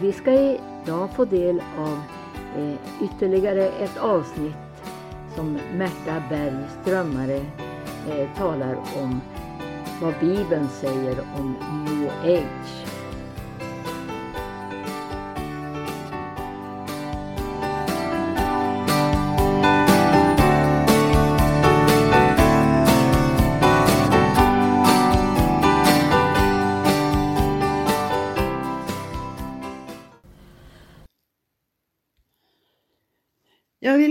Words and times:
vi 0.00 0.12
ska 0.12 0.32
idag 0.32 1.10
få 1.16 1.24
del 1.24 1.62
av 1.78 2.02
eh, 2.56 3.04
ytterligare 3.04 3.66
ett 3.68 3.96
avsnitt 3.96 4.54
som 5.36 5.58
Märta 5.74 6.22
Berg 6.30 6.54
Strömmare 6.82 7.40
eh, 8.10 8.28
talar 8.36 8.76
om 9.02 9.20
vad 10.02 10.14
Bibeln 10.20 10.68
säger 10.68 11.20
om 11.38 11.56
New 11.84 12.10
Age. 12.24 12.79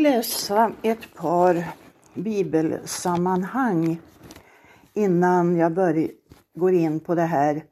Läsa 0.10 0.72
ett 0.82 1.16
par 1.16 1.64
bibelsammanhang 2.14 4.00
innan 4.94 5.56
jag 5.56 5.74
börjar, 5.74 6.10
går 6.56 6.74
in 6.74 7.00
på 7.00 7.16
det 7.16 7.22
här 7.22 7.64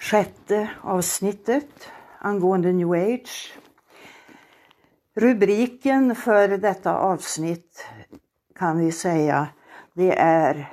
sjätte 0.00 0.70
avsnittet 0.82 1.68
angående 2.18 2.72
new 2.72 2.92
age. 2.92 3.58
Rubriken 5.14 6.14
för 6.14 6.48
detta 6.48 6.94
avsnitt 6.94 7.86
kan 8.54 8.78
vi 8.78 8.92
säga 8.92 9.48
det 9.94 10.18
är 10.18 10.72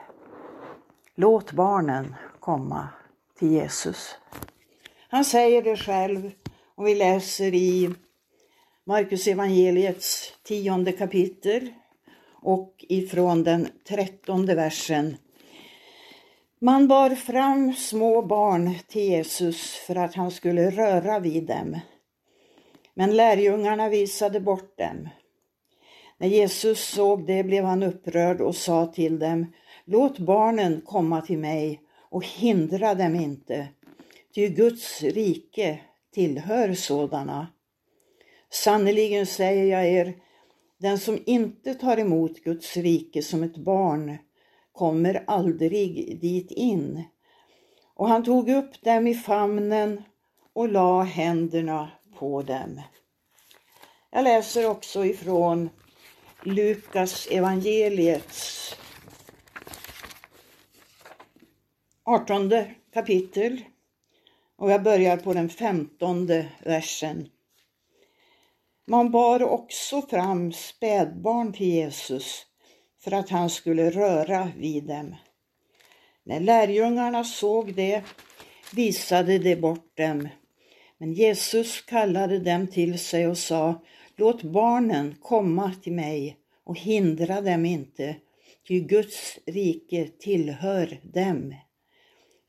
Låt 1.15 1.51
barnen 1.51 2.15
komma 2.39 2.87
till 3.39 3.51
Jesus. 3.51 4.15
Han 5.09 5.25
säger 5.25 5.63
det 5.63 5.77
själv 5.77 6.31
och 6.75 6.87
vi 6.87 6.95
läser 6.95 7.53
i 7.53 7.95
Markus 8.85 9.27
evangeliets 9.27 10.33
tionde 10.43 10.91
kapitel 10.91 11.69
och 12.31 12.85
ifrån 12.89 13.43
den 13.43 13.67
trettonde 13.87 14.55
versen. 14.55 15.17
Man 16.59 16.87
bar 16.87 17.09
fram 17.09 17.73
små 17.73 18.21
barn 18.21 18.75
till 18.87 19.01
Jesus 19.01 19.75
för 19.75 19.95
att 19.95 20.15
han 20.15 20.31
skulle 20.31 20.69
röra 20.69 21.19
vid 21.19 21.43
dem. 21.43 21.79
Men 22.93 23.15
lärjungarna 23.15 23.89
visade 23.89 24.39
bort 24.39 24.77
dem. 24.77 25.09
När 26.17 26.27
Jesus 26.27 26.79
såg 26.79 27.27
det 27.27 27.43
blev 27.43 27.65
han 27.65 27.83
upprörd 27.83 28.41
och 28.41 28.55
sa 28.55 28.85
till 28.85 29.19
dem, 29.19 29.53
låt 29.85 30.19
barnen 30.19 30.81
komma 30.85 31.21
till 31.21 31.37
mig 31.37 31.81
och 32.09 32.25
hindra 32.25 32.95
dem 32.95 33.15
inte, 33.15 33.67
ty 34.35 34.49
Guds 34.49 35.01
rike 35.01 35.79
tillhör 36.13 36.73
sådana. 36.73 37.47
Sannerligen 38.53 39.25
säger 39.25 39.65
jag 39.65 39.87
er, 39.87 40.13
den 40.77 40.99
som 40.99 41.23
inte 41.25 41.73
tar 41.73 41.97
emot 41.97 42.43
Guds 42.43 42.77
rike 42.77 43.21
som 43.21 43.43
ett 43.43 43.57
barn 43.57 44.17
kommer 44.71 45.23
aldrig 45.27 46.19
dit 46.21 46.51
in. 46.51 47.03
Och 47.93 48.07
han 48.07 48.23
tog 48.23 48.49
upp 48.49 48.81
dem 48.81 49.07
i 49.07 49.15
famnen 49.15 50.03
och 50.53 50.69
la 50.69 51.03
händerna 51.03 51.91
på 52.19 52.41
dem. 52.41 52.81
Jag 54.11 54.23
läser 54.23 54.69
också 54.69 55.05
ifrån 55.05 55.69
Lukas 56.43 57.27
evangeliets 57.31 58.75
18 62.03 62.51
kapitel 62.93 63.61
och 64.55 64.71
jag 64.71 64.83
börjar 64.83 65.17
på 65.17 65.33
den 65.33 65.49
femtonde 65.49 66.49
versen. 66.65 67.29
Man 68.87 69.11
bar 69.11 69.43
också 69.43 70.01
fram 70.01 70.51
spädbarn 70.51 71.53
till 71.53 71.67
Jesus 71.67 72.45
för 73.03 73.11
att 73.11 73.29
han 73.29 73.49
skulle 73.49 73.89
röra 73.89 74.51
vid 74.57 74.83
dem. 74.83 75.15
När 76.23 76.39
lärjungarna 76.39 77.23
såg 77.23 77.73
det 77.73 78.03
visade 78.73 79.37
de 79.37 79.55
bort 79.55 79.97
dem. 79.97 80.29
Men 80.97 81.13
Jesus 81.13 81.81
kallade 81.81 82.39
dem 82.39 82.67
till 82.67 82.99
sig 82.99 83.27
och 83.27 83.37
sa, 83.37 83.83
låt 84.15 84.43
barnen 84.43 85.15
komma 85.21 85.71
till 85.83 85.93
mig 85.93 86.37
och 86.63 86.79
hindra 86.79 87.41
dem 87.41 87.65
inte, 87.65 88.15
ty 88.67 88.79
Guds 88.79 89.39
rike 89.45 90.09
tillhör 90.19 90.99
dem. 91.03 91.55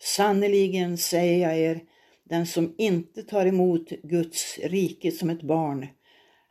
Sannerligen 0.01 0.99
säger 0.99 1.49
jag 1.49 1.59
er, 1.59 1.81
den 2.25 2.47
som 2.47 2.75
inte 2.79 3.23
tar 3.23 3.47
emot 3.47 3.89
Guds 3.89 4.59
rike 4.59 5.11
som 5.11 5.31
ett 5.31 5.43
barn 5.43 5.87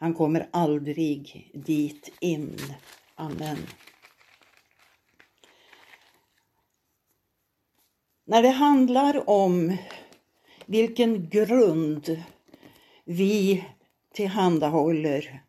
han 0.04 0.14
kommer 0.14 0.50
aldrig 0.52 1.52
dit 1.54 2.10
in. 2.20 2.60
Amen. 3.16 3.58
När 8.26 8.42
det 8.42 8.50
handlar 8.50 9.30
om 9.30 9.78
vilken 10.66 11.30
grund 11.30 12.22
vi 13.06 13.66
tillhandahåller 14.14 15.44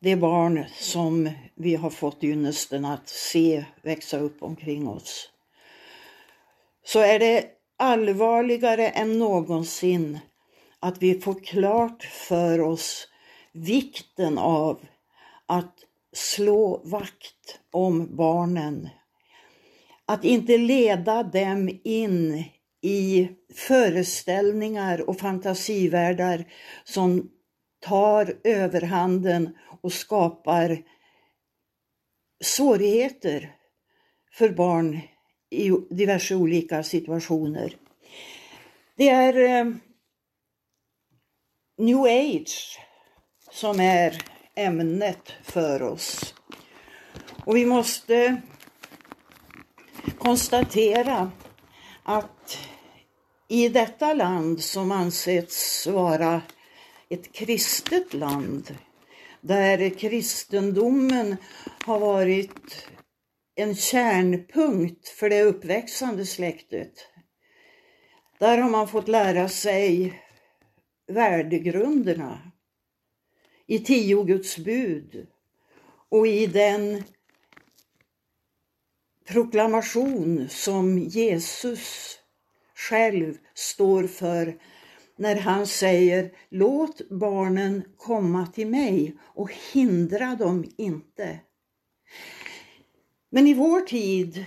det 0.00 0.16
barn 0.16 0.64
som 0.74 1.30
vi 1.54 1.74
har 1.74 1.90
fått 1.90 2.24
ynnesten 2.24 2.84
att 2.84 3.08
se 3.08 3.64
växa 3.82 4.18
upp 4.18 4.42
omkring 4.42 4.88
oss 4.88 5.30
så 6.84 6.98
är 6.98 7.18
det 7.18 7.44
allvarligare 7.76 8.88
än 8.88 9.18
någonsin 9.18 10.18
att 10.80 11.02
vi 11.02 11.20
får 11.20 11.44
klart 11.44 12.02
för 12.02 12.60
oss 12.60 13.08
vikten 13.56 14.38
av 14.38 14.80
att 15.46 15.74
slå 16.12 16.80
vakt 16.84 17.60
om 17.70 18.16
barnen. 18.16 18.88
Att 20.06 20.24
inte 20.24 20.58
leda 20.58 21.22
dem 21.22 21.80
in 21.84 22.44
i 22.80 23.28
föreställningar 23.54 25.08
och 25.08 25.18
fantasivärldar 25.18 26.44
som 26.84 27.30
tar 27.80 28.38
överhanden 28.44 29.56
och 29.80 29.92
skapar 29.92 30.82
svårigheter 32.44 33.56
för 34.32 34.48
barn 34.48 35.00
i 35.50 35.70
diverse 35.90 36.34
olika 36.34 36.82
situationer. 36.82 37.76
Det 38.96 39.08
är 39.08 39.36
eh, 39.36 39.74
new 41.78 42.00
age 42.00 42.85
som 43.56 43.80
är 43.80 44.22
ämnet 44.54 45.32
för 45.42 45.82
oss. 45.82 46.34
Och 47.44 47.56
vi 47.56 47.66
måste 47.66 48.42
konstatera 50.18 51.30
att 52.02 52.58
i 53.48 53.68
detta 53.68 54.14
land 54.14 54.60
som 54.60 54.92
ansetts 54.92 55.86
vara 55.86 56.42
ett 57.08 57.32
kristet 57.32 58.14
land 58.14 58.76
där 59.40 59.98
kristendomen 59.98 61.36
har 61.84 61.98
varit 61.98 62.88
en 63.54 63.74
kärnpunkt 63.76 65.08
för 65.08 65.30
det 65.30 65.42
uppväxande 65.42 66.26
släktet. 66.26 67.08
Där 68.38 68.58
har 68.58 68.70
man 68.70 68.88
fått 68.88 69.08
lära 69.08 69.48
sig 69.48 70.22
värdegrunderna 71.06 72.52
i 73.66 73.78
tio 73.78 74.24
Guds 74.24 74.58
bud 74.58 75.26
och 76.08 76.26
i 76.26 76.46
den 76.46 77.02
proklamation 79.28 80.48
som 80.48 80.98
Jesus 80.98 82.18
själv 82.74 83.34
står 83.54 84.06
för 84.06 84.58
när 85.16 85.36
han 85.36 85.66
säger 85.66 86.32
låt 86.48 87.08
barnen 87.08 87.82
komma 87.96 88.46
till 88.46 88.66
mig 88.66 89.16
och 89.22 89.50
hindra 89.72 90.34
dem 90.34 90.64
inte. 90.76 91.38
Men 93.30 93.46
i 93.46 93.54
vår 93.54 93.80
tid 93.80 94.44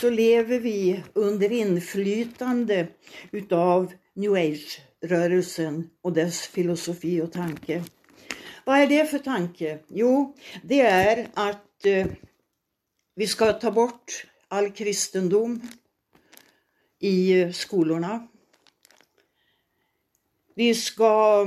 så 0.00 0.10
lever 0.10 0.58
vi 0.58 1.02
under 1.12 1.52
inflytande 1.52 2.88
utav 3.30 3.92
new 4.14 4.32
age-rörelsen 4.32 5.90
och 6.02 6.12
dess 6.12 6.46
filosofi 6.46 7.20
och 7.20 7.32
tanke. 7.32 7.84
Vad 8.64 8.78
är 8.78 8.86
det 8.86 9.06
för 9.06 9.18
tanke? 9.18 9.78
Jo, 9.88 10.36
det 10.62 10.80
är 10.80 11.28
att 11.34 11.86
eh, 11.86 12.06
vi 13.14 13.26
ska 13.26 13.52
ta 13.52 13.70
bort 13.70 14.26
all 14.48 14.70
kristendom 14.70 15.60
i 16.98 17.40
eh, 17.40 17.50
skolorna. 17.50 18.28
Vi 20.54 20.74
ska 20.74 21.46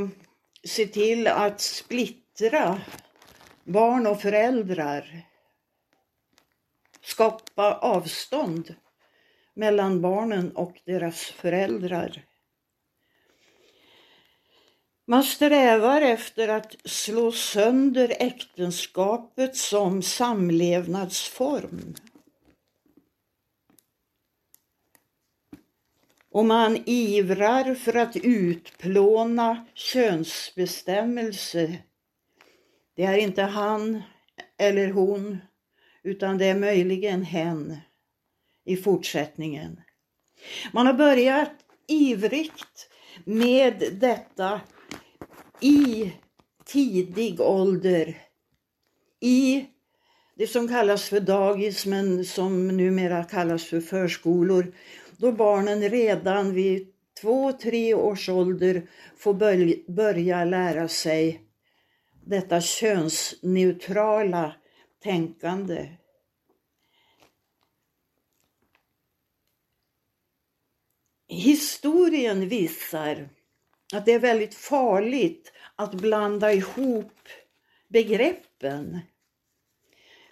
se 0.64 0.88
till 0.88 1.28
att 1.28 1.62
splittra 1.62 2.82
barn 3.64 4.08
och 4.08 4.22
föräldrar. 4.22 5.22
Skapa 7.02 7.74
avstånd 7.74 8.76
mellan 9.54 10.02
barnen 10.02 10.52
och 10.52 10.82
deras 10.86 11.22
föräldrar. 11.22 12.26
Man 15.06 15.24
strävar 15.24 16.02
efter 16.02 16.48
att 16.48 16.76
slå 16.86 17.32
sönder 17.32 18.16
äktenskapet 18.20 19.56
som 19.56 20.02
samlevnadsform. 20.02 21.96
Och 26.30 26.46
man 26.46 26.84
ivrar 26.86 27.76
för 27.76 27.96
att 27.96 28.16
utplåna 28.16 29.66
könsbestämmelse. 29.74 31.78
Det 32.96 33.04
är 33.04 33.18
inte 33.18 33.42
han 33.42 34.02
eller 34.58 34.92
hon, 34.92 35.38
utan 36.04 36.38
det 36.38 36.46
är 36.46 36.56
möjligen 36.56 37.24
hen 37.24 37.78
i 38.66 38.78
fortsättningen. 38.78 39.82
Man 40.72 40.88
har 40.88 40.94
börjat 40.94 41.54
ivrigt 41.88 42.90
med 43.26 43.98
detta 44.00 44.62
i 45.64 46.12
tidig 46.66 47.42
ålder. 47.42 48.18
I 49.20 49.66
det 50.36 50.48
som 50.48 50.68
kallas 50.68 51.10
för 51.10 51.20
dagis 51.20 51.86
men 51.86 52.26
som 52.26 52.68
numera 52.68 53.24
kallas 53.24 53.64
för 53.66 53.82
förskolor. 53.82 54.76
Då 55.18 55.32
barnen 55.32 55.90
redan 55.90 56.54
vid 56.54 56.94
två, 57.22 57.52
tre 57.52 57.94
års 57.94 58.30
ålder 58.30 58.90
får 59.18 59.34
börja 59.94 60.46
lära 60.46 60.88
sig 60.88 61.42
detta 62.26 62.62
könsneutrala 62.62 64.56
tänkande. 65.04 65.90
Historien 71.28 72.50
visar 72.50 73.30
att 73.94 74.06
det 74.06 74.14
är 74.14 74.20
väldigt 74.20 74.56
farligt 74.56 75.52
att 75.76 75.94
blanda 75.94 76.54
ihop 76.54 77.14
begreppen. 77.88 79.00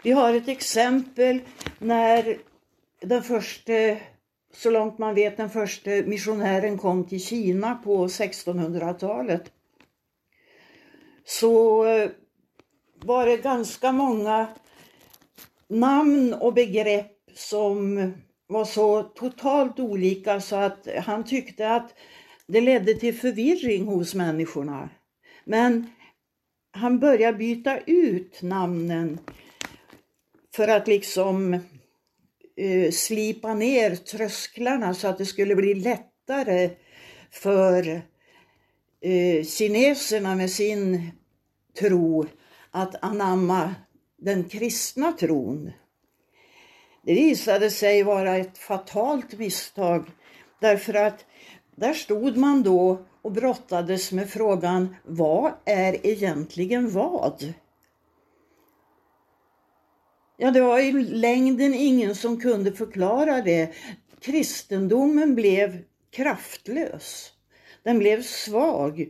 Vi 0.03 0.11
har 0.11 0.33
ett 0.33 0.47
exempel 0.47 1.39
när 1.79 2.37
den 2.99 3.23
första, 3.23 3.73
så 4.53 4.69
långt 4.69 4.97
man 4.97 5.15
vet, 5.15 5.37
den 5.37 5.49
första 5.49 5.89
missionären 5.89 6.77
kom 6.77 7.07
till 7.07 7.25
Kina 7.25 7.75
på 7.75 8.07
1600-talet. 8.07 9.51
Så 11.25 11.85
eh, 11.85 12.09
var 12.95 13.25
det 13.25 13.37
ganska 13.37 13.91
många 13.91 14.47
namn 15.67 16.33
och 16.33 16.53
begrepp 16.53 17.17
som 17.33 18.13
var 18.47 18.65
så 18.65 19.03
totalt 19.03 19.79
olika 19.79 20.41
så 20.41 20.55
att 20.55 20.87
han 21.05 21.23
tyckte 21.23 21.69
att 21.69 21.93
det 22.51 22.61
ledde 22.61 22.93
till 22.93 23.15
förvirring 23.15 23.85
hos 23.85 24.15
människorna. 24.15 24.89
Men 25.43 25.91
han 26.71 26.99
började 26.99 27.37
byta 27.37 27.79
ut 27.79 28.41
namnen 28.41 29.19
för 30.55 30.67
att 30.67 30.87
liksom 30.87 31.53
uh, 32.61 32.91
slipa 32.91 33.53
ner 33.53 33.95
trösklarna 33.95 34.93
så 34.93 35.07
att 35.07 35.17
det 35.17 35.25
skulle 35.25 35.55
bli 35.55 35.73
lättare 35.73 36.69
för 37.31 38.01
uh, 39.05 39.43
kineserna 39.43 40.35
med 40.35 40.51
sin 40.51 41.11
tro 41.79 42.25
att 42.71 43.03
anamma 43.03 43.75
den 44.17 44.43
kristna 44.43 45.11
tron. 45.11 45.71
Det 47.03 47.13
visade 47.13 47.69
sig 47.69 48.03
vara 48.03 48.37
ett 48.37 48.57
fatalt 48.57 49.37
misstag 49.37 50.11
därför 50.59 50.93
att 50.93 51.25
där 51.75 51.93
stod 51.93 52.37
man 52.37 52.63
då 52.63 53.05
och 53.21 53.31
brottades 53.31 54.11
med 54.11 54.29
frågan 54.29 54.95
vad 55.03 55.53
är 55.65 56.07
egentligen 56.07 56.91
vad? 56.91 57.53
Ja, 60.37 60.51
det 60.51 60.61
var 60.61 60.79
i 60.79 60.91
längden 61.03 61.73
ingen 61.73 62.15
som 62.15 62.39
kunde 62.39 62.71
förklara 62.71 63.41
det. 63.41 63.73
Kristendomen 64.19 65.35
blev 65.35 65.83
kraftlös. 66.09 67.33
Den 67.83 67.99
blev 67.99 68.23
svag 68.23 69.09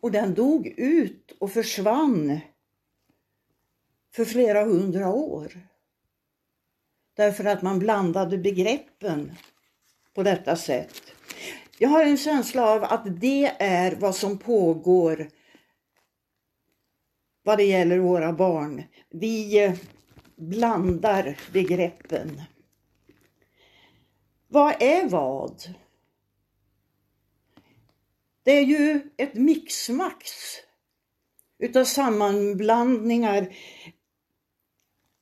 och 0.00 0.12
den 0.12 0.34
dog 0.34 0.66
ut 0.66 1.36
och 1.38 1.52
försvann 1.52 2.40
för 4.14 4.24
flera 4.24 4.64
hundra 4.64 5.08
år. 5.08 5.52
Därför 7.16 7.44
att 7.44 7.62
man 7.62 7.78
blandade 7.78 8.38
begreppen 8.38 9.32
på 10.14 10.22
detta 10.22 10.56
sätt. 10.56 11.12
Jag 11.82 11.88
har 11.88 12.04
en 12.04 12.16
känsla 12.16 12.66
av 12.66 12.84
att 12.84 13.20
det 13.20 13.56
är 13.58 13.96
vad 13.96 14.16
som 14.16 14.38
pågår 14.38 15.30
vad 17.42 17.58
det 17.58 17.64
gäller 17.64 17.98
våra 17.98 18.32
barn. 18.32 18.82
Vi 19.10 19.64
eh, 19.64 19.74
blandar 20.36 21.38
begreppen. 21.52 22.42
Vad 24.48 24.82
är 24.82 25.08
vad? 25.08 25.74
Det 28.42 28.50
är 28.50 28.64
ju 28.64 29.10
ett 29.16 29.34
mixmax 29.34 30.30
utav 31.58 31.84
sammanblandningar. 31.84 33.56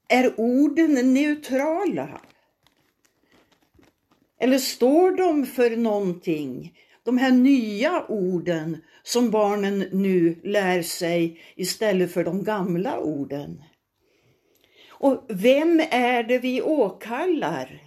Är 0.09 0.41
orden 0.41 1.15
neutrala? 1.15 2.21
Eller 4.39 4.59
står 4.59 5.17
de 5.17 5.47
för 5.47 5.77
någonting? 5.77 6.79
De 7.03 7.19
här 7.19 7.31
nya 7.31 8.07
orden 8.07 8.85
som 9.03 9.31
barnen 9.31 9.79
nu 9.79 10.41
lär 10.45 10.83
sig 10.83 11.41
istället 11.55 12.13
för 12.13 12.25
de 12.25 12.45
gamla 12.45 12.99
orden. 12.99 13.63
Och 14.91 15.25
vem 15.29 15.81
är 15.91 16.23
det 16.23 16.39
vi 16.39 16.63
åkallar? 16.63 17.83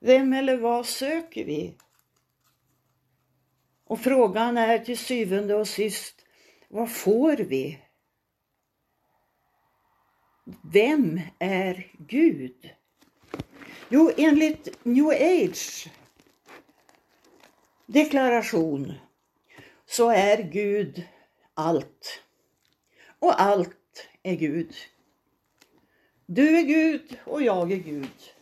Vem 0.00 0.32
eller 0.32 0.56
vad 0.56 0.86
söker 0.86 1.44
vi? 1.44 1.74
Och 3.84 4.00
frågan 4.00 4.56
är 4.56 4.78
till 4.78 4.98
syvende 4.98 5.54
och 5.54 5.68
sist, 5.68 6.24
vad 6.68 6.92
får 6.92 7.36
vi? 7.36 7.78
Vem 10.72 11.20
är 11.38 11.92
Gud? 11.98 12.75
Jo, 13.88 14.10
enligt 14.16 14.84
New 14.84 15.06
Age 15.06 15.90
deklaration 17.86 18.92
så 19.86 20.10
är 20.10 20.42
Gud 20.42 21.02
allt. 21.54 22.22
Och 23.18 23.42
allt 23.42 24.08
är 24.22 24.34
Gud. 24.34 24.74
Du 26.26 26.58
är 26.58 26.62
Gud 26.62 27.18
och 27.24 27.42
jag 27.42 27.72
är 27.72 27.76
Gud. 27.76 28.32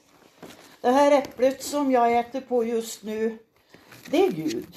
Det 0.80 0.90
här 0.90 1.12
äpplet 1.12 1.62
som 1.62 1.90
jag 1.90 2.18
äter 2.18 2.40
på 2.40 2.64
just 2.64 3.02
nu, 3.02 3.38
det 4.10 4.26
är 4.26 4.30
Gud. 4.30 4.76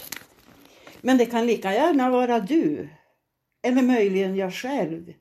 Men 1.01 1.17
det 1.17 1.25
kan 1.25 1.45
lika 1.45 1.73
gärna 1.73 2.09
vara 2.09 2.39
du. 2.39 2.89
Eller 3.61 3.81
möjligen 3.81 4.35
jag 4.35 4.53
själv. 4.53 5.13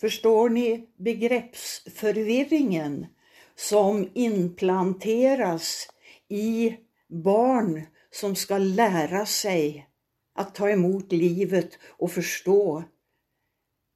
Förstår 0.00 0.48
ni 0.48 0.88
begreppsförvirringen 0.96 3.06
som 3.60 4.10
implanteras 4.14 5.88
i 6.28 6.76
barn 7.08 7.86
som 8.10 8.36
ska 8.36 8.58
lära 8.58 9.26
sig 9.26 9.88
att 10.34 10.54
ta 10.54 10.70
emot 10.70 11.12
livet 11.12 11.78
och 11.84 12.12
förstå 12.12 12.84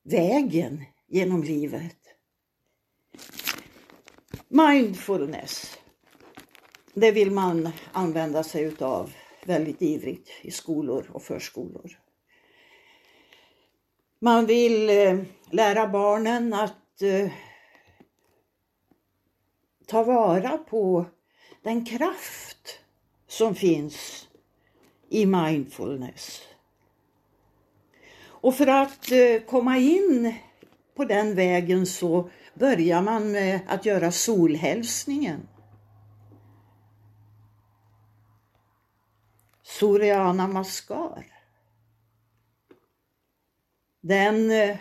vägen 0.04 0.85
genom 1.09 1.42
livet. 1.42 1.97
Mindfulness, 4.49 5.78
det 6.94 7.12
vill 7.12 7.30
man 7.30 7.71
använda 7.92 8.42
sig 8.42 8.62
utav 8.62 9.12
väldigt 9.44 9.83
ivrigt 9.83 10.30
i 10.42 10.50
skolor 10.50 11.11
och 11.12 11.23
förskolor. 11.23 11.99
Man 14.21 14.47
vill 14.47 14.90
eh, 14.90 15.18
lära 15.50 15.88
barnen 15.88 16.52
att 16.52 17.02
eh, 17.02 17.30
ta 19.87 20.03
vara 20.03 20.59
på 20.59 21.05
den 21.62 21.85
kraft 21.85 22.79
som 23.26 23.55
finns 23.55 24.29
i 25.09 25.26
mindfulness. 25.26 26.43
Och 28.26 28.55
för 28.55 28.67
att 28.67 29.12
eh, 29.12 29.41
komma 29.47 29.79
in 29.79 30.35
på 30.97 31.05
den 31.05 31.35
vägen 31.35 31.87
så 31.87 32.31
börjar 32.55 33.03
man 33.03 33.33
med 33.33 33.61
att 33.67 33.87
göra 33.87 34.12
solhälsningen. 34.12 35.49
Surya 39.62 40.33
Namaskar. 40.33 41.26
Den 44.00 44.50
eh, 44.50 44.76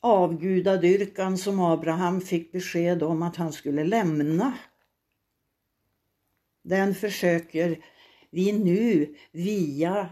avgudadyrkan 0.00 1.38
som 1.38 1.60
Abraham 1.60 2.20
fick 2.20 2.52
besked 2.52 3.02
om 3.02 3.22
att 3.22 3.36
han 3.36 3.52
skulle 3.52 3.84
lämna. 3.84 4.58
Den 6.64 6.94
försöker 6.94 7.84
vi 8.30 8.52
nu 8.52 9.14
via 9.32 10.08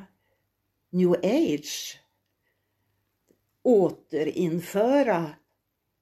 new 0.90 1.12
age 1.12 2.00
återinföra 3.62 5.30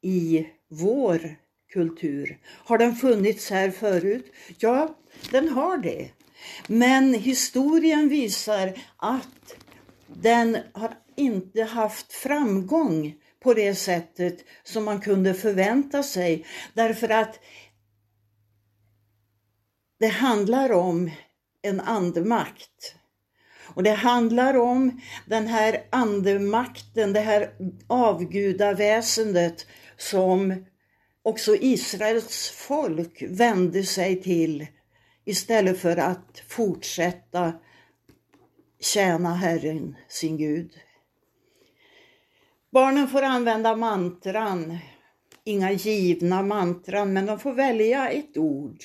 i 0.02 0.46
vår 0.68 1.36
kultur. 1.72 2.38
Har 2.46 2.78
den 2.78 2.94
funnits 2.96 3.50
här 3.50 3.70
förut? 3.70 4.32
Ja, 4.58 4.98
den 5.30 5.48
har 5.48 5.76
det. 5.76 6.10
Men 6.68 7.14
historien 7.14 8.08
visar 8.08 8.72
att 8.96 9.54
den 10.06 10.58
har 10.72 10.94
inte 11.16 11.62
haft 11.62 12.12
framgång 12.12 13.14
på 13.44 13.54
det 13.54 13.74
sättet 13.74 14.44
som 14.62 14.84
man 14.84 15.00
kunde 15.00 15.34
förvänta 15.34 16.02
sig. 16.02 16.46
Därför 16.74 17.08
att 17.08 17.40
det 19.98 20.06
handlar 20.06 20.72
om 20.72 21.10
en 21.62 21.80
andemakt. 21.80 22.94
Och 23.74 23.82
det 23.82 23.90
handlar 23.90 24.56
om 24.56 25.00
den 25.26 25.46
här 25.46 25.86
andemakten, 25.90 27.12
det 27.12 27.20
här 27.20 27.50
avgudaväsendet 27.86 29.66
som 29.96 30.64
också 31.22 31.56
Israels 31.56 32.50
folk 32.50 33.22
vände 33.22 33.84
sig 33.84 34.22
till 34.22 34.66
istället 35.24 35.78
för 35.78 35.96
att 35.96 36.42
fortsätta 36.48 37.52
tjäna 38.80 39.34
Herren, 39.34 39.96
sin 40.08 40.36
Gud. 40.36 40.83
Barnen 42.74 43.08
får 43.08 43.22
använda 43.22 43.76
mantran, 43.76 44.78
inga 45.44 45.72
givna 45.72 46.42
mantran, 46.42 47.12
men 47.12 47.26
de 47.26 47.38
får 47.38 47.52
välja 47.52 48.10
ett 48.10 48.36
ord 48.36 48.84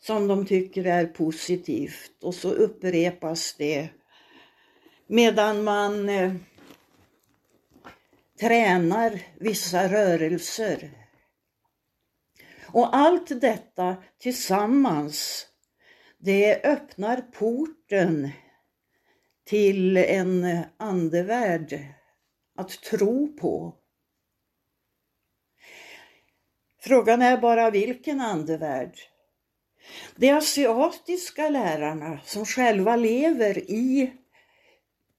som 0.00 0.28
de 0.28 0.46
tycker 0.46 0.84
är 0.84 1.06
positivt 1.06 2.22
och 2.22 2.34
så 2.34 2.50
upprepas 2.50 3.54
det. 3.58 3.88
Medan 5.06 5.64
man 5.64 6.08
eh, 6.08 6.34
tränar 8.40 9.22
vissa 9.38 9.88
rörelser. 9.88 10.90
Och 12.66 12.96
allt 12.96 13.40
detta 13.40 13.96
tillsammans, 14.18 15.46
det 16.18 16.64
öppnar 16.64 17.20
porten 17.20 18.30
till 19.44 19.96
en 19.96 20.58
andevärld 20.76 21.97
att 22.58 22.82
tro 22.82 23.36
på. 23.36 23.74
Frågan 26.80 27.22
är 27.22 27.38
bara 27.38 27.70
vilken 27.70 28.20
andevärld. 28.20 28.94
De 30.16 30.30
asiatiska 30.30 31.48
lärarna 31.48 32.20
som 32.24 32.44
själva 32.46 32.96
lever 32.96 33.58
i 33.70 34.12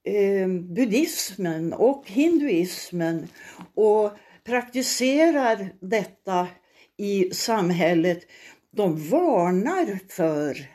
eh, 0.03 0.47
buddhismen 0.47 1.73
och 1.73 2.03
hinduismen 2.09 3.27
och 3.73 4.11
praktiserar 4.43 5.69
detta 5.79 6.47
i 6.97 7.31
samhället, 7.33 8.19
de 8.71 9.09
varnar 9.09 9.99
för 10.09 10.69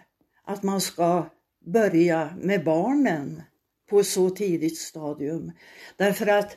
att 0.44 0.62
man 0.62 0.80
ska 0.80 1.26
börja 1.64 2.36
med 2.40 2.64
barnen 2.64 3.42
på 3.86 4.04
så 4.04 4.30
tidigt 4.30 4.78
stadium. 4.78 5.52
Därför 5.96 6.26
att 6.26 6.56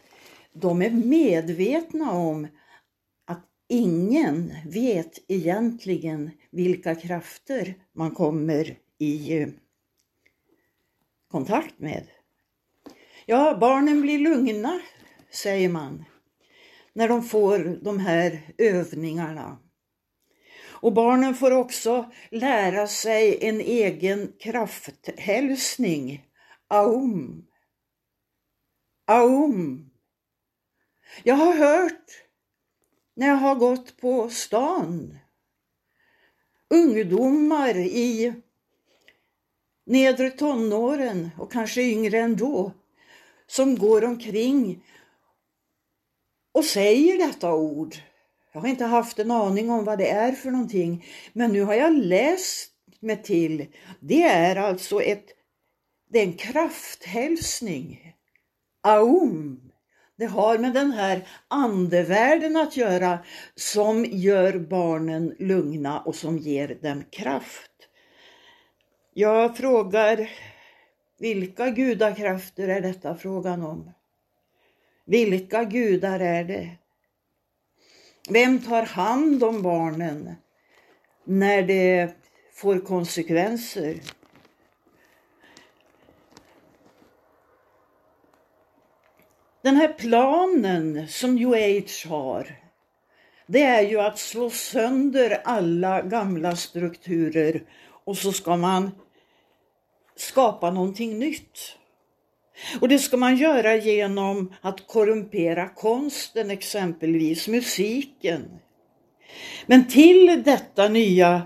de 0.53 0.81
är 0.81 0.89
medvetna 0.89 2.11
om 2.11 2.47
att 3.25 3.45
ingen 3.67 4.53
vet 4.65 5.19
egentligen 5.27 6.31
vilka 6.51 6.95
krafter 6.95 7.75
man 7.93 8.11
kommer 8.11 8.77
i 8.97 9.41
eh, 9.41 9.47
kontakt 11.31 11.79
med. 11.79 12.07
Ja, 13.25 13.57
barnen 13.61 14.01
blir 14.01 14.19
lugna, 14.19 14.79
säger 15.31 15.69
man, 15.69 16.05
när 16.93 17.07
de 17.07 17.23
får 17.23 17.79
de 17.81 17.99
här 17.99 18.41
övningarna. 18.57 19.57
Och 20.79 20.93
barnen 20.93 21.35
får 21.35 21.51
också 21.51 22.11
lära 22.31 22.87
sig 22.87 23.37
en 23.41 23.61
egen 23.61 24.33
krafthälsning. 24.39 26.26
Aum. 26.67 27.47
Aum. 29.05 29.89
Jag 31.23 31.35
har 31.35 31.53
hört 31.53 32.23
när 33.13 33.27
jag 33.27 33.35
har 33.35 33.55
gått 33.55 33.97
på 33.97 34.29
stan 34.29 35.17
ungdomar 36.69 37.77
i 37.77 38.33
nedre 39.85 40.29
tonåren 40.29 41.29
och 41.37 41.51
kanske 41.51 41.81
yngre 41.81 42.19
ändå 42.19 42.71
som 43.47 43.77
går 43.77 44.03
omkring 44.03 44.83
och 46.51 46.65
säger 46.65 47.17
detta 47.27 47.53
ord. 47.53 47.95
Jag 48.51 48.61
har 48.61 48.67
inte 48.67 48.85
haft 48.85 49.19
en 49.19 49.31
aning 49.31 49.69
om 49.69 49.83
vad 49.83 49.97
det 49.97 50.09
är 50.09 50.31
för 50.31 50.51
någonting, 50.51 51.05
men 51.33 51.53
nu 51.53 51.61
har 51.61 51.73
jag 51.73 51.93
läst 51.93 52.71
mig 52.99 53.23
till. 53.23 53.67
Det 53.99 54.21
är 54.23 54.55
alltså 54.55 55.01
ett, 55.01 55.25
det 56.07 56.19
är 56.19 56.23
en 56.23 56.33
krafthälsning. 56.33 58.13
Aum. 58.81 59.61
Det 60.15 60.25
har 60.25 60.57
med 60.57 60.73
den 60.73 60.91
här 60.91 61.27
andevärlden 61.47 62.57
att 62.57 62.77
göra 62.77 63.19
som 63.55 64.05
gör 64.05 64.59
barnen 64.59 65.35
lugna 65.39 65.99
och 65.99 66.15
som 66.15 66.37
ger 66.37 66.77
dem 66.81 67.03
kraft. 67.09 67.71
Jag 69.13 69.57
frågar 69.57 70.29
vilka 71.19 71.69
gudakrafter 71.69 72.67
är 72.67 72.81
detta 72.81 73.15
frågan 73.15 73.61
om? 73.61 73.91
Vilka 75.05 75.63
gudar 75.63 76.19
är 76.19 76.43
det? 76.43 76.69
Vem 78.29 78.59
tar 78.59 78.83
hand 78.83 79.43
om 79.43 79.61
barnen 79.61 80.35
när 81.23 81.63
det 81.63 82.15
får 82.53 82.79
konsekvenser? 82.79 83.99
Den 89.67 89.75
här 89.75 89.93
planen 89.93 91.07
som 91.07 91.35
New 91.35 91.53
Age 91.53 92.05
har, 92.09 92.59
det 93.47 93.61
är 93.61 93.81
ju 93.81 93.99
att 93.99 94.19
slå 94.19 94.49
sönder 94.49 95.41
alla 95.43 96.01
gamla 96.01 96.55
strukturer 96.55 97.63
och 98.05 98.17
så 98.17 98.31
ska 98.31 98.57
man 98.57 98.91
skapa 100.15 100.71
någonting 100.71 101.19
nytt. 101.19 101.59
Och 102.81 102.87
det 102.87 102.99
ska 102.99 103.17
man 103.17 103.35
göra 103.35 103.75
genom 103.75 104.53
att 104.61 104.87
korrumpera 104.87 105.69
konsten, 105.69 106.51
exempelvis 106.51 107.47
musiken. 107.47 108.59
Men 109.65 109.87
till 109.87 110.43
detta 110.45 110.87
nya 110.87 111.41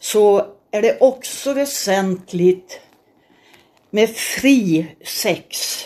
så 0.00 0.46
är 0.70 0.82
det 0.82 1.00
också 1.00 1.52
väsentligt 1.52 2.80
med 3.90 4.10
fri 4.10 4.86
sex. 5.04 5.84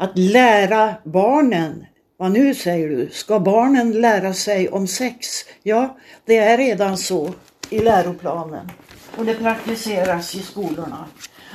Att 0.00 0.18
lära 0.18 0.94
barnen, 1.04 1.86
vad 2.16 2.30
nu 2.32 2.54
säger 2.54 2.88
du, 2.88 3.08
ska 3.10 3.40
barnen 3.40 4.00
lära 4.00 4.34
sig 4.34 4.68
om 4.68 4.86
sex? 4.86 5.26
Ja, 5.62 5.96
det 6.24 6.36
är 6.36 6.58
redan 6.58 6.98
så 6.98 7.34
i 7.70 7.78
läroplanen 7.78 8.70
och 9.16 9.24
det 9.24 9.34
praktiseras 9.34 10.34
i 10.34 10.42
skolorna. 10.42 11.06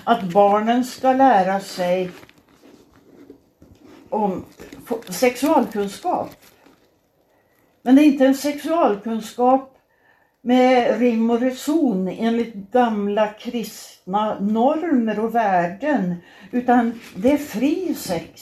Att 0.04 0.24
barnen 0.24 0.86
ska 0.86 1.14
lära 1.14 1.60
sig 1.60 2.12
om 4.10 4.46
sexualkunskap. 5.10 6.30
Men 7.82 7.96
det 7.96 8.02
är 8.02 8.06
inte 8.06 8.26
en 8.26 8.36
sexualkunskap 8.36 9.73
med 10.46 11.00
rim 11.00 11.30
och 11.30 11.42
reson 11.42 12.08
enligt 12.08 12.72
gamla 12.72 13.28
kristna 13.28 14.40
normer 14.40 15.20
och 15.20 15.36
värden, 15.36 16.16
utan 16.52 17.00
det 17.16 17.32
är 17.32 17.38
fri 17.38 17.96
sex. 17.96 18.42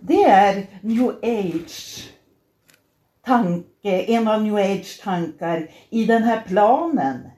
Det 0.00 0.24
är 0.24 0.66
new 0.80 1.08
age 1.22 2.08
tanke, 3.24 4.02
en 4.02 4.28
av 4.28 4.42
new 4.42 4.54
age 4.54 5.00
tankar 5.02 5.70
i 5.90 6.04
den 6.04 6.22
här 6.22 6.42
planen 6.46 7.30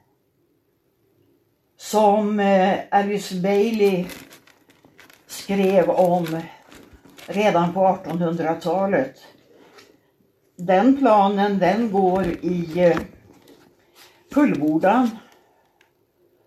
som 1.77 2.39
eh, 2.39 2.79
Alice 2.91 3.35
Bailey 3.35 4.05
skrev 5.27 5.89
om 5.89 6.41
redan 7.25 7.73
på 7.73 7.79
1800-talet. 7.79 9.15
Den 10.57 10.97
planen 10.97 11.59
den 11.59 11.91
går 11.91 12.27
i 12.27 12.71
eh, 12.75 12.97
fullbordan. 14.31 15.09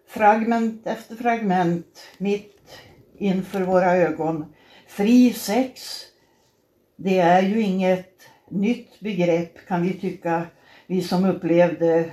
Fragment 0.08 0.86
efter 0.86 1.16
fragment 1.16 2.00
mitt 2.18 2.78
inför 3.18 3.60
våra 3.60 3.92
ögon. 3.92 4.54
Fri 4.88 5.32
sex, 5.32 6.00
det 6.96 7.18
är 7.18 7.42
ju 7.42 7.60
inget 7.60 8.22
nytt 8.50 9.00
begrepp 9.00 9.66
kan 9.68 9.82
vi 9.82 9.94
tycka, 9.94 10.46
vi 10.86 11.02
som 11.02 11.24
upplevde 11.24 12.10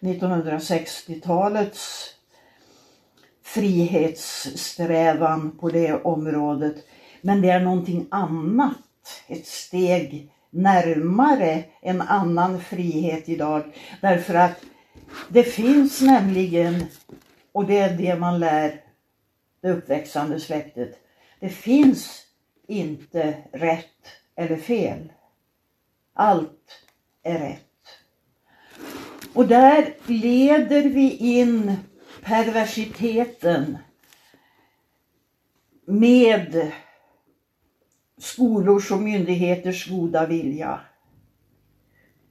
1960-talets 0.00 2.10
frihetssträvan 3.44 5.58
på 5.58 5.68
det 5.68 5.92
området. 5.92 6.76
Men 7.20 7.42
det 7.42 7.50
är 7.50 7.60
någonting 7.60 8.06
annat, 8.10 8.78
ett 9.28 9.46
steg 9.46 10.30
närmare 10.50 11.64
en 11.82 12.00
annan 12.00 12.60
frihet 12.60 13.28
idag. 13.28 13.62
Därför 14.00 14.34
att 14.34 14.60
det 15.28 15.42
finns 15.42 16.00
nämligen, 16.00 16.86
och 17.52 17.66
det 17.66 17.78
är 17.78 17.96
det 17.96 18.18
man 18.18 18.38
lär 18.40 18.80
det 19.60 19.70
uppväxande 19.70 20.40
släktet, 20.40 20.98
det 21.40 21.48
finns 21.48 22.26
inte 22.66 23.36
rätt 23.52 24.06
eller 24.36 24.56
fel. 24.56 25.12
Allt 26.12 26.82
är 27.22 27.38
rätt. 27.38 27.60
Och 29.34 29.46
där 29.46 29.94
leder 30.06 30.82
vi 30.82 31.16
in 31.16 31.76
perversiteten 32.22 33.78
med 35.86 36.72
skolors 38.18 38.90
och 38.90 39.02
myndigheters 39.02 39.88
goda 39.90 40.26
vilja. 40.26 40.80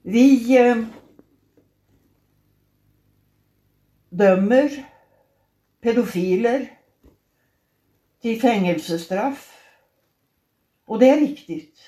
Vi 0.01 0.57
eh, 0.57 0.77
dömer 4.13 4.86
pedofiler 5.82 6.72
till 8.22 8.41
fängelsestraff. 8.41 9.53
Och 10.86 11.00
det 11.00 11.10
är 11.10 11.20
riktigt. 11.20 11.79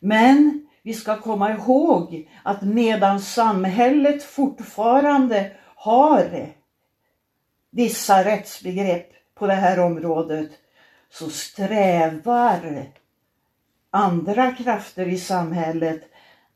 Men 0.00 0.66
vi 0.82 0.94
ska 0.94 1.20
komma 1.20 1.52
ihåg 1.52 2.30
att 2.44 2.62
medan 2.62 3.20
samhället 3.20 4.22
fortfarande 4.22 5.52
har 5.74 6.52
vissa 7.70 8.24
rättsbegrepp 8.24 9.12
på 9.34 9.46
det 9.46 9.54
här 9.54 9.80
området 9.80 10.50
så 11.10 11.30
strävar 11.30 12.86
andra 13.90 14.52
krafter 14.52 15.08
i 15.08 15.18
samhället 15.18 16.02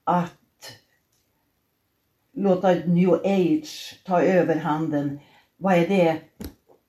att 0.04 0.43
låta 2.34 2.74
new 2.74 3.14
age 3.24 4.00
ta 4.04 4.22
överhanden. 4.22 5.20
Vad 5.56 5.74
är 5.74 5.88
det? 5.88 6.18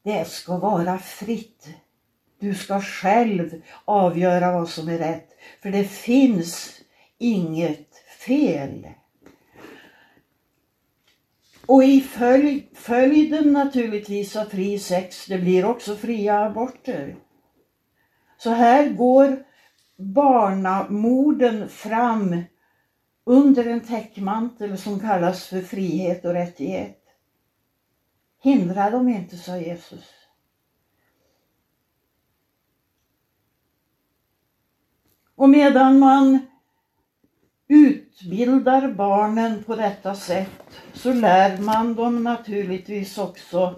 Det 0.03 0.27
ska 0.27 0.57
vara 0.57 0.97
fritt. 0.97 1.67
Du 2.39 2.55
ska 2.55 2.81
själv 2.81 3.61
avgöra 3.85 4.51
vad 4.51 4.69
som 4.69 4.89
är 4.89 4.97
rätt. 4.97 5.29
För 5.61 5.69
det 5.69 5.83
finns 5.83 6.81
inget 7.17 7.89
fel. 8.19 8.87
Och 11.65 11.83
i 11.83 12.01
följ, 12.01 12.69
följden 12.73 13.53
naturligtvis 13.53 14.35
av 14.35 14.45
fri 14.45 14.79
sex, 14.79 15.25
det 15.25 15.37
blir 15.37 15.65
också 15.65 15.95
fria 15.95 16.39
aborter. 16.39 17.15
Så 18.37 18.49
här 18.49 18.89
går 18.89 19.43
barnamorden 19.97 21.69
fram 21.69 22.43
under 23.25 23.65
en 23.65 23.81
täckmantel 23.81 24.77
som 24.77 24.99
kallas 24.99 25.45
för 25.45 25.61
frihet 25.61 26.25
och 26.25 26.33
rättighet. 26.33 27.01
Hindra 28.41 28.89
dem 28.89 29.09
inte, 29.09 29.37
sa 29.37 29.57
Jesus. 29.57 30.11
Och 35.35 35.49
medan 35.49 35.99
man 35.99 36.39
utbildar 37.67 38.91
barnen 38.91 39.63
på 39.63 39.75
detta 39.75 40.15
sätt 40.15 40.81
så 40.93 41.13
lär 41.13 41.57
man 41.57 41.95
dem 41.95 42.23
naturligtvis 42.23 43.17
också 43.17 43.75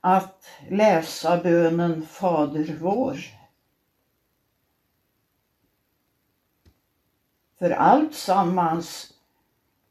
att 0.00 0.44
läsa 0.68 1.42
bönen 1.42 2.06
Fader 2.06 2.76
vår. 2.80 3.41
För 7.62 7.70
allt 7.70 8.14
sammans 8.14 9.12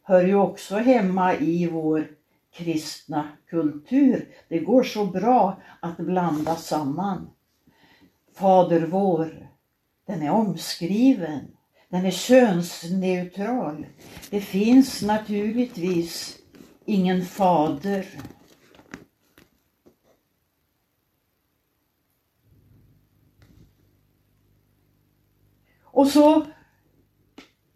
hör 0.04 0.26
ju 0.26 0.36
också 0.36 0.78
hemma 0.78 1.36
i 1.36 1.68
vår 1.68 2.08
kristna 2.54 3.28
kultur. 3.50 4.30
Det 4.48 4.60
går 4.60 4.84
så 4.84 5.06
bra 5.06 5.62
att 5.80 5.98
blanda 5.98 6.56
samman. 6.56 7.30
Fader 8.34 8.82
vår, 8.82 9.50
den 10.06 10.22
är 10.22 10.32
omskriven. 10.32 11.48
Den 11.90 12.06
är 12.06 12.12
könsneutral. 12.12 13.86
Det 14.30 14.42
finns 14.42 15.02
naturligtvis 15.02 16.38
ingen 16.86 17.26
fader. 17.26 18.06
Och 25.84 26.08
så 26.08 26.46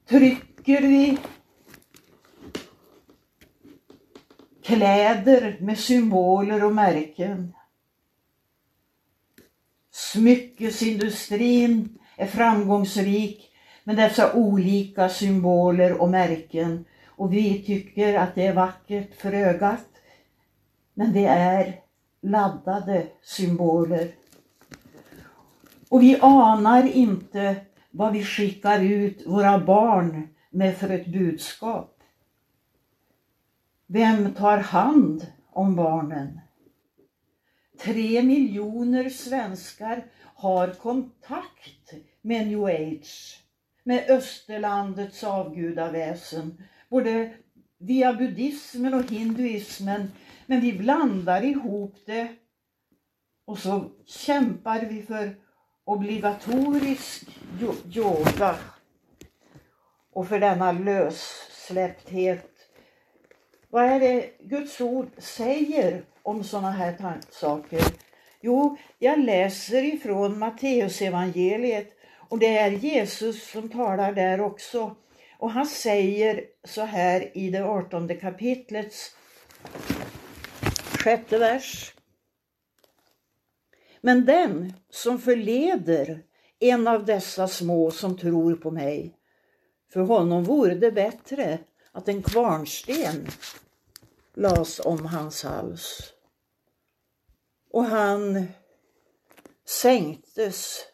trycker 0.08 0.82
vi 0.82 1.18
kläder 4.64 5.58
med 5.60 5.80
symboler 5.80 6.64
och 6.64 6.76
märken. 6.76 7.54
Smyckesindustrin 9.92 11.98
är 12.18 12.28
framgångsrik 12.28 13.52
med 13.84 13.96
dessa 13.96 14.34
olika 14.34 15.10
symboler 15.10 16.02
och 16.02 16.10
märken 16.10 16.86
och 17.08 17.34
vi 17.34 17.64
tycker 17.64 18.14
att 18.14 18.36
det 18.36 18.48
är 18.48 18.54
vackert 18.54 19.22
för 19.22 19.34
ögat. 19.34 19.86
Men 20.94 21.14
det 21.14 21.26
är 21.26 21.80
laddade 22.22 23.08
symboler. 23.24 24.12
Och 25.90 26.02
vi 26.02 26.20
anar 26.22 26.84
inte 26.84 27.56
vad 27.96 28.14
vi 28.14 28.24
skickar 28.24 28.84
ut 28.84 29.26
våra 29.26 29.60
barn 29.60 30.28
med 30.50 30.78
för 30.78 30.90
ett 30.90 31.08
budskap. 31.08 32.04
Vem 33.88 34.34
tar 34.34 34.58
hand 34.58 35.28
om 35.52 35.76
barnen? 35.76 36.40
Tre 37.80 38.24
miljoner 38.24 39.10
svenskar 39.10 40.06
har 40.24 40.68
kontakt 40.68 41.94
med 42.22 42.48
new 42.48 42.64
age, 42.64 43.44
med 43.84 44.10
österlandets 44.10 45.24
avgudaväsen, 45.24 46.64
både 46.90 47.34
via 47.78 48.14
buddhismen 48.14 48.94
och 48.94 49.12
hinduismen. 49.12 50.12
Men 50.46 50.62
vi 50.62 50.74
blandar 50.74 51.44
ihop 51.44 51.96
det 52.06 52.36
och 53.46 53.58
så 53.58 53.92
kämpar 54.06 54.86
vi 54.86 55.02
för 55.02 55.45
obligatorisk 55.86 57.24
yoga 57.94 58.56
och 60.14 60.28
för 60.28 60.40
denna 60.40 60.72
lössläppthet. 60.72 62.52
Vad 63.70 63.86
är 63.86 64.00
det 64.00 64.30
Guds 64.40 64.82
ord 64.82 65.08
säger 65.18 66.04
om 66.24 66.44
sådana 66.44 66.72
här 66.72 67.20
saker? 67.30 67.82
Jo, 68.42 68.78
jag 69.00 69.20
läser 69.20 69.84
ifrån 69.84 70.40
Matteusevangeliet 70.40 71.92
och 72.30 72.40
det 72.40 72.58
är 72.58 72.72
Jesus 72.72 73.52
som 73.52 73.70
talar 73.70 74.14
där 74.14 74.42
också. 74.42 74.96
Och 75.38 75.52
han 75.52 75.66
säger 75.66 76.44
så 76.64 76.82
här 76.82 77.38
i 77.38 77.50
det 77.50 77.66
artonde 77.66 78.16
kapitlets 78.16 79.16
sjätte 81.00 81.38
vers. 81.38 81.95
Men 84.06 84.26
den 84.26 84.74
som 84.90 85.20
förleder 85.20 86.24
en 86.60 86.88
av 86.88 87.06
dessa 87.06 87.48
små 87.48 87.92
som 87.92 88.18
tror 88.18 88.56
på 88.56 88.72
mig, 88.72 89.18
för 89.94 90.00
honom 90.00 90.44
vore 90.44 90.76
det 90.76 90.92
bättre 90.92 91.60
att 91.92 92.08
en 92.08 92.24
kvarnsten 92.24 93.28
las 94.34 94.80
om 94.80 95.06
hans 95.06 95.44
hals. 95.44 96.14
Och 97.72 97.84
han 97.84 98.48
sänktes 99.68 100.86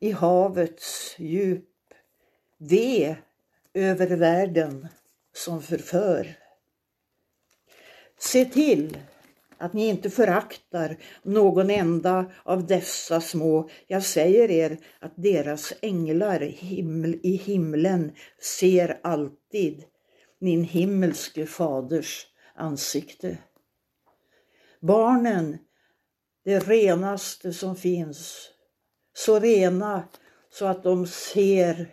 i 0.00 0.10
havets 0.10 1.14
djup, 1.18 1.94
ve 2.58 3.16
över 3.74 4.16
världen 4.16 4.88
som 5.32 5.62
förför. 5.62 6.38
Se 8.18 8.44
till 8.44 8.98
att 9.62 9.72
ni 9.72 9.88
inte 9.88 10.10
föraktar 10.10 10.96
någon 11.22 11.70
enda 11.70 12.32
av 12.44 12.66
dessa 12.66 13.20
små. 13.20 13.70
Jag 13.86 14.02
säger 14.02 14.50
er 14.50 14.78
att 15.00 15.12
deras 15.16 15.72
änglar 15.82 16.42
i 17.22 17.40
himlen 17.44 18.12
ser 18.58 19.00
alltid 19.02 19.84
min 20.38 20.64
himmelske 20.64 21.46
faders 21.46 22.26
ansikte. 22.54 23.38
Barnen, 24.80 25.58
det 26.44 26.58
renaste 26.58 27.52
som 27.52 27.76
finns, 27.76 28.48
så 29.14 29.38
rena 29.38 30.08
så 30.50 30.66
att 30.66 30.82
de 30.82 31.06
ser 31.06 31.86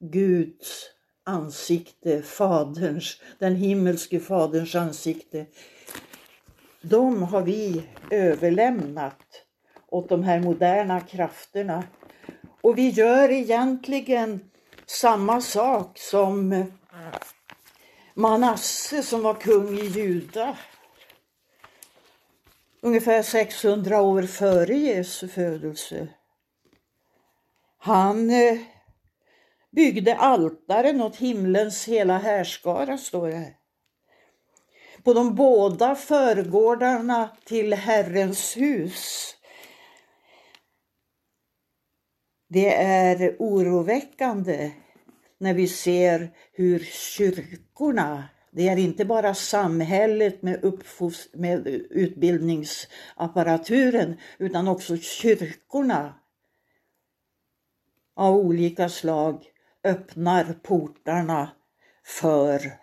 Guds 0.00 0.86
ansikte, 1.24 2.22
Faderns, 2.22 3.20
den 3.38 3.54
himmelske 3.54 4.20
Faderns 4.20 4.74
ansikte 4.74 5.46
de 6.82 7.22
har 7.22 7.42
vi 7.42 7.82
överlämnat 8.10 9.44
åt 9.88 10.08
de 10.08 10.22
här 10.22 10.40
moderna 10.40 11.00
krafterna. 11.00 11.84
Och 12.60 12.78
vi 12.78 12.88
gör 12.88 13.30
egentligen 13.30 14.50
samma 14.86 15.40
sak 15.40 15.98
som 15.98 16.64
Manasse 18.14 19.02
som 19.02 19.22
var 19.22 19.34
kung 19.34 19.78
i 19.78 19.86
Juda. 19.86 20.56
Ungefär 22.80 23.22
600 23.22 24.02
år 24.02 24.22
före 24.22 24.74
Jesu 24.74 25.28
födelse. 25.28 26.08
Han 27.78 28.30
eh, 28.30 28.58
byggde 29.70 30.16
altaren 30.16 31.02
åt 31.02 31.16
himlens 31.16 31.88
hela 31.88 32.18
härskara, 32.18 32.98
står 32.98 33.28
det. 33.28 33.54
På 35.04 35.12
de 35.12 35.34
båda 35.34 35.94
förgårdarna 35.94 37.30
till 37.44 37.74
Herrens 37.74 38.56
hus. 38.56 39.34
Det 42.48 42.74
är 42.74 43.36
oroväckande 43.38 44.72
när 45.38 45.54
vi 45.54 45.68
ser 45.68 46.30
hur 46.52 46.78
kyrkorna, 46.78 48.28
det 48.50 48.68
är 48.68 48.76
inte 48.76 49.04
bara 49.04 49.34
samhället 49.34 50.42
med, 50.42 50.64
uppfos, 50.64 51.28
med 51.32 51.66
utbildningsapparaturen 51.90 54.16
utan 54.38 54.68
också 54.68 54.96
kyrkorna 54.96 56.14
av 58.16 58.36
olika 58.36 58.88
slag 58.88 59.44
öppnar 59.84 60.54
portarna 60.62 61.50
för 62.04 62.79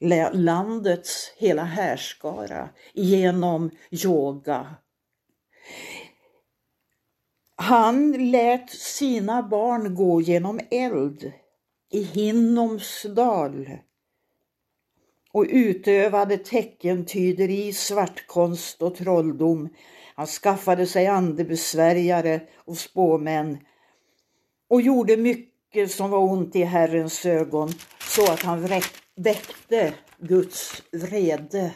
österlandets 0.00 1.32
hela 1.36 1.64
härskara 1.64 2.68
genom 2.94 3.70
yoga. 3.90 4.74
Han 7.56 8.30
lät 8.30 8.70
sina 8.70 9.42
barn 9.42 9.94
gå 9.94 10.20
genom 10.20 10.60
eld 10.70 11.32
i 11.90 12.02
Hinnoms 12.02 13.06
dal 13.16 13.70
och 15.32 15.46
utövade 15.48 16.36
teckentyderi, 16.38 17.72
svartkonst 17.72 18.82
och 18.82 18.96
trolldom. 18.96 19.68
Han 20.14 20.26
skaffade 20.26 20.86
sig 20.86 21.06
andebesvärjare 21.06 22.40
och 22.56 22.76
spåmän 22.76 23.58
och 24.68 24.82
gjorde 24.82 25.16
mycket 25.16 25.55
som 25.88 26.10
var 26.10 26.18
ont 26.18 26.56
i 26.56 26.62
Herrens 26.62 27.26
ögon 27.26 27.72
så 28.00 28.32
att 28.32 28.42
han 28.42 28.80
väckte 29.16 29.92
Guds 30.18 30.82
vrede. 30.92 31.70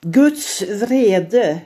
Guds 0.00 0.62
vrede 0.62 1.60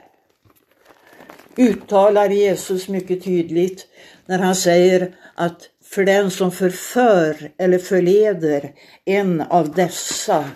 uttalar 1.57 2.31
Jesus 2.31 2.89
mycket 2.89 3.25
tydligt 3.25 3.87
när 4.27 4.39
han 4.39 4.55
säger 4.55 5.17
att 5.35 5.71
för 5.83 6.05
den 6.05 6.31
som 6.31 6.53
förför 6.53 7.51
eller 7.57 7.79
förleder 7.79 8.75
en 9.05 9.41
av 9.41 9.75
dessa 9.75 10.51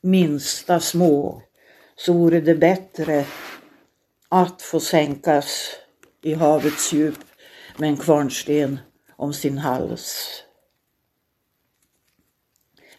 minsta 0.00 0.80
små 0.80 1.42
så 1.96 2.12
vore 2.12 2.40
det 2.40 2.54
bättre 2.54 3.24
att 4.28 4.62
få 4.62 4.80
sänkas 4.80 5.70
i 6.22 6.34
havets 6.34 6.92
djup 6.92 7.18
med 7.76 7.88
en 7.88 7.96
kvarnsten 7.96 8.78
om 9.16 9.34
sin 9.34 9.58
hals. 9.58 10.42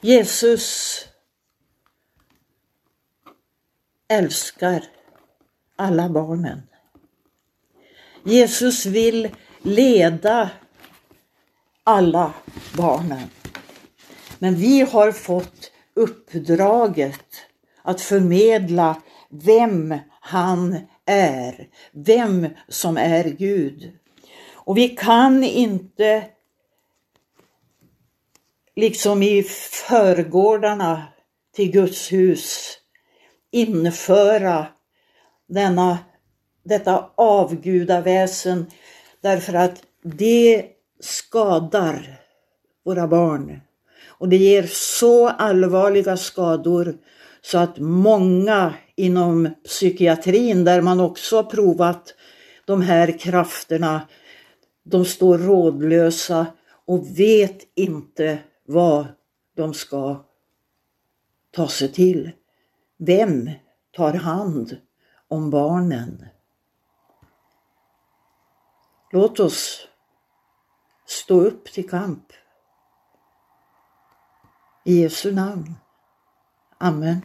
Jesus 0.02 0.98
älskar 4.08 4.84
alla 5.76 6.10
barnen. 6.10 6.62
Jesus 8.24 8.86
vill 8.86 9.36
leda 9.62 10.50
alla 11.84 12.34
barnen. 12.78 13.30
Men 14.40 14.56
vi 14.56 14.82
har 14.82 15.12
fått 15.12 15.72
uppdraget 15.94 17.36
att 17.82 18.02
förmedla 18.02 19.02
vem 19.30 20.00
han 20.10 20.80
är, 21.06 21.68
vem 21.92 22.48
som 22.68 22.98
är 22.98 23.24
Gud. 23.24 23.98
Och 24.68 24.78
vi 24.78 24.90
kan 24.90 25.44
inte 25.44 26.24
liksom 28.76 29.24
i 29.24 29.44
förgårdarna 29.88 31.04
till 31.56 31.72
Guds 31.72 32.12
hus 32.12 32.78
införa 33.52 34.68
denna 35.48 35.98
detta 36.64 37.10
avgudaväsen 37.16 38.66
därför 39.22 39.54
att 39.54 39.84
det 40.04 40.66
skadar 41.00 42.20
våra 42.86 43.08
barn. 43.08 43.62
Och 44.08 44.30
det 44.30 44.38
ger 44.38 44.64
så 44.72 45.28
allvarliga 45.28 46.18
skador 46.18 46.98
så 47.42 47.58
att 47.58 47.78
många 47.80 48.74
inom 48.96 49.50
psykiatrin 49.66 50.64
där 50.64 50.82
man 50.82 51.00
också 51.00 51.36
har 51.36 51.44
provat 51.44 52.14
de 52.66 52.82
här 52.82 53.20
krafterna, 53.20 54.02
de 54.90 55.06
står 55.06 55.38
rådlösa 55.38 56.48
och 56.86 57.20
vet 57.20 57.68
inte 57.76 58.40
vad 58.66 59.08
de 59.56 59.74
ska 59.74 60.26
ta 61.52 61.68
sig 61.68 61.94
till. 61.94 62.32
Vem 62.98 63.50
tar 63.92 64.14
hand 64.14 64.78
om 65.28 65.50
barnen? 65.50 66.26
Låt 69.12 69.40
oss 69.40 69.88
stå 71.06 71.42
upp 71.42 71.66
till 71.66 71.90
kamp. 71.90 72.34
I 74.86 75.02
Jesu 75.02 75.32
namn. 75.36 75.74
Amen. 76.78 77.22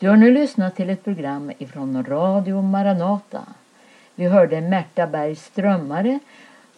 Du 0.00 0.08
har 0.08 0.16
nu 0.16 0.30
lyssnat 0.30 0.76
till 0.76 0.90
ett 0.90 1.04
program 1.04 1.52
ifrån 1.58 2.04
Radio 2.04 2.62
Maranata. 2.62 3.42
Vi 4.14 4.24
hörde 4.24 4.60
Märta 4.60 5.06
Berg 5.06 5.36
Strömmare 5.36 6.18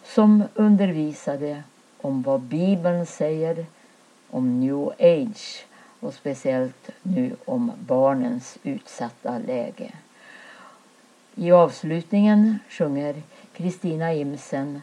som 0.03 0.43
undervisade 0.55 1.63
om 1.97 2.21
vad 2.21 2.41
Bibeln 2.41 3.05
säger 3.05 3.65
om 4.29 4.59
New 4.59 4.87
Age 4.99 5.65
och 5.99 6.13
speciellt 6.13 6.89
nu 7.03 7.35
om 7.45 7.71
barnens 7.79 8.57
utsatta 8.63 9.39
läge. 9.47 9.91
I 11.35 11.51
avslutningen 11.51 12.59
sjunger 12.69 13.21
Kristina 13.53 14.13
Imsen 14.13 14.81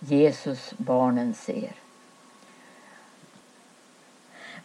Jesus 0.00 0.74
barnen 0.76 1.34
ser. 1.34 1.72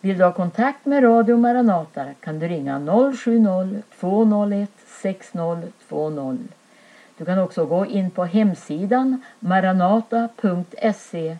Vill 0.04 0.18
du 0.18 0.24
ha 0.24 0.32
kontakt 0.32 0.86
med 0.86 1.04
Radio 1.04 1.38
Maranata 1.38 2.06
kan 2.20 2.40
du 2.40 2.48
ringa 2.48 2.80
070-201 2.80 4.68
6020. 5.02 6.38
Du 7.18 7.26
kan 7.26 7.40
också 7.40 7.66
gå 7.66 7.86
in 7.86 8.12
på 8.12 8.26
hemsidan 8.26 9.22
maranata.se 9.40 11.38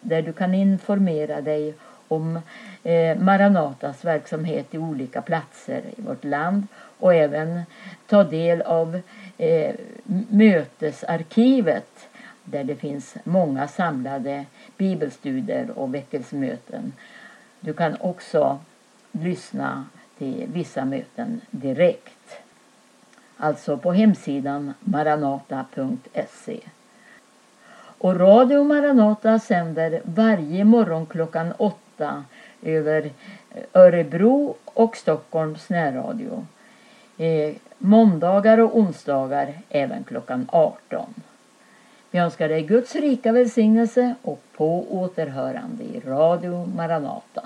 där 0.00 0.22
du 0.22 0.32
kan 0.32 0.54
informera 0.54 1.40
dig 1.40 1.74
om 2.08 2.38
eh, 2.82 3.18
Maranatas 3.18 4.04
verksamhet 4.04 4.74
i 4.74 4.78
olika 4.78 5.22
platser 5.22 5.82
i 5.96 6.02
vårt 6.02 6.24
land 6.24 6.66
och 6.98 7.14
även 7.14 7.62
ta 8.06 8.24
del 8.24 8.62
av 8.62 9.00
eh, 9.38 9.74
mötesarkivet 10.28 12.08
där 12.44 12.64
det 12.64 12.76
finns 12.76 13.14
många 13.24 13.68
samlade 13.68 14.44
bibelstudier 14.76 15.78
och 15.78 15.94
väckelsemöten. 15.94 16.92
Du 17.64 17.72
kan 17.72 17.96
också 18.00 18.58
lyssna 19.12 19.84
till 20.18 20.46
vissa 20.52 20.84
möten 20.84 21.40
direkt. 21.50 22.36
Alltså 23.36 23.76
på 23.76 23.92
hemsidan 23.92 24.74
maranata.se. 24.80 26.60
Och 27.98 28.20
Radio 28.20 28.64
Maranata 28.64 29.38
sänder 29.38 30.00
varje 30.04 30.64
morgon 30.64 31.06
klockan 31.06 31.52
åtta 31.52 32.24
över 32.62 33.10
Örebro 33.72 34.56
och 34.64 34.96
Stockholms 34.96 35.68
närradio. 35.68 36.46
Eh, 37.18 37.54
måndagar 37.78 38.58
och 38.58 38.78
onsdagar 38.78 39.58
även 39.68 40.04
klockan 40.04 40.48
18. 40.52 41.14
Vi 42.12 42.18
önskar 42.18 42.48
dig 42.48 42.62
Guds 42.62 42.94
rika 42.94 43.32
välsignelse 43.32 44.14
och 44.22 44.42
på 44.56 44.86
återhörande 44.90 45.84
i 45.84 46.00
Radio 46.00 46.66
Maranata. 46.76 47.42